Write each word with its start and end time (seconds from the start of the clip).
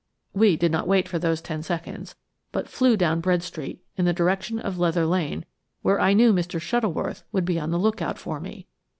We 0.33 0.57
did 0.57 0.71
not 0.71 0.87
wait 0.87 1.07
for 1.07 1.19
those 1.19 1.41
ten 1.41 1.61
seconds, 1.61 2.15
but 2.51 2.67
flew 2.67 2.97
down 2.97 3.21
Bread 3.21 3.43
Street, 3.43 3.83
in 3.97 4.05
the 4.05 4.13
direction 4.13 4.57
of 4.57 4.79
Leather 4.79 5.05
Lane, 5.05 5.45
where 5.83 5.99
I 6.01 6.13
knew 6.13 6.33
Mr. 6.33 6.59
Shuttleworth 6.59 7.21
would 7.31 7.45
be 7.45 7.59
on 7.59 7.69
the 7.69 7.77
lookout 7.77 8.17
for 8.17 8.39
me. 8.39 8.65